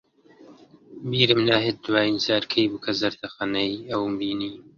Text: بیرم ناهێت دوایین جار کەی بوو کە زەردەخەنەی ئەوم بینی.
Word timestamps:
بیرم 1.09 1.39
ناهێت 1.49 1.77
دوایین 1.85 2.17
جار 2.25 2.43
کەی 2.51 2.65
بوو 2.71 2.83
کە 2.85 2.91
زەردەخەنەی 3.01 3.73
ئەوم 3.91 4.11
بینی. 4.19 4.53